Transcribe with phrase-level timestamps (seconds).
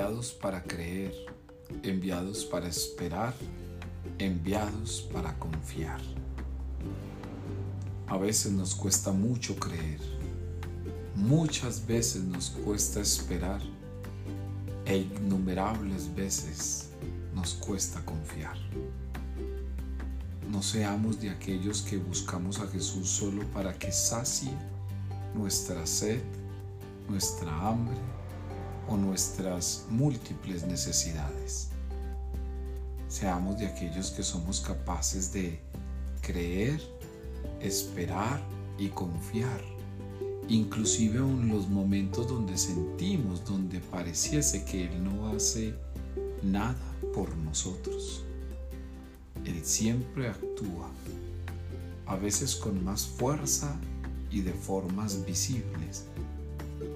[0.00, 1.12] enviados para creer,
[1.82, 3.34] enviados para esperar,
[4.18, 6.00] enviados para confiar.
[8.06, 10.00] A veces nos cuesta mucho creer,
[11.14, 13.60] muchas veces nos cuesta esperar
[14.86, 16.88] e innumerables veces
[17.34, 18.56] nos cuesta confiar.
[20.50, 24.50] No seamos de aquellos que buscamos a Jesús solo para que sacie
[25.34, 26.22] nuestra sed,
[27.06, 27.98] nuestra hambre
[28.88, 31.68] o nuestras múltiples necesidades.
[33.08, 35.60] Seamos de aquellos que somos capaces de
[36.20, 36.80] creer,
[37.60, 38.40] esperar
[38.78, 39.60] y confiar,
[40.48, 45.74] inclusive en los momentos donde sentimos, donde pareciese que Él no hace
[46.42, 46.78] nada
[47.14, 48.24] por nosotros.
[49.44, 50.90] Él siempre actúa,
[52.06, 53.74] a veces con más fuerza
[54.30, 56.04] y de formas visibles,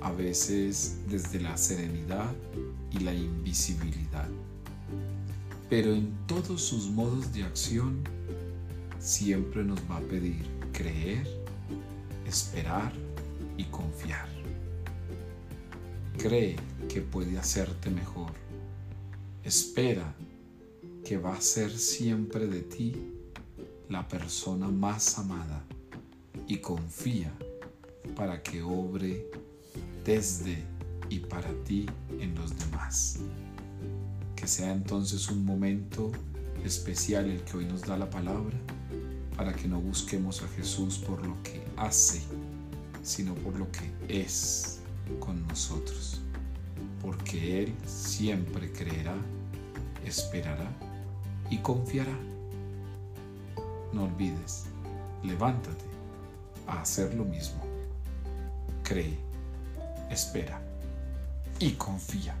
[0.00, 2.34] a veces desde la serenidad
[2.90, 4.28] y la invisibilidad.
[5.68, 8.02] Pero en todos sus modos de acción
[8.98, 11.26] siempre nos va a pedir creer,
[12.26, 12.92] esperar
[13.56, 14.28] y confiar.
[16.18, 16.56] Cree
[16.88, 18.32] que puede hacerte mejor.
[19.42, 20.14] Espera
[21.04, 22.96] que va a ser siempre de ti
[23.88, 25.64] la persona más amada
[26.48, 27.32] y confía
[28.16, 29.26] para que obre
[30.06, 30.62] desde
[31.10, 31.86] y para ti
[32.20, 33.18] en los demás.
[34.36, 36.12] Que sea entonces un momento
[36.64, 38.56] especial el que hoy nos da la palabra
[39.36, 42.22] para que no busquemos a Jesús por lo que hace,
[43.02, 43.90] sino por lo que
[44.22, 44.78] es
[45.18, 46.20] con nosotros.
[47.02, 49.16] Porque Él siempre creerá,
[50.04, 50.70] esperará
[51.50, 52.16] y confiará.
[53.92, 54.66] No olvides,
[55.24, 55.84] levántate
[56.68, 57.60] a hacer lo mismo.
[58.84, 59.25] Cree,
[60.10, 60.60] espera
[61.58, 62.34] y confía.